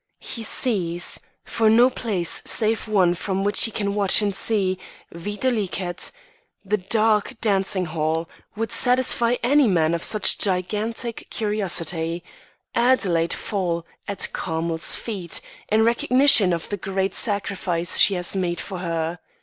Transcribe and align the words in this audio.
He 0.17 0.41
sees 0.41 1.19
for 1.43 1.69
no 1.69 1.87
place 1.91 2.41
save 2.43 2.87
one 2.87 3.13
from 3.13 3.43
which 3.43 3.65
he 3.65 3.69
can 3.69 3.93
watch 3.93 4.19
and 4.23 4.33
see, 4.35 4.79
viz.: 5.11 6.11
the 6.65 6.77
dark 6.77 7.35
dancing 7.39 7.85
hall, 7.85 8.27
would 8.55 8.71
satisfy 8.71 9.35
any 9.43 9.67
man 9.67 9.93
of 9.93 10.03
such 10.03 10.39
gigantic 10.39 11.27
curiosity 11.29 12.23
Adelaide 12.73 13.33
fall 13.33 13.85
at 14.07 14.33
Carmel's 14.33 14.95
feet, 14.95 15.39
in 15.69 15.83
recognition 15.85 16.51
of 16.51 16.69
the 16.69 16.77
great 16.77 17.13
sacrifice 17.13 17.99
she 17.99 18.15
has 18.15 18.35
made 18.35 18.59
for 18.59 18.79
her. 18.79 19.19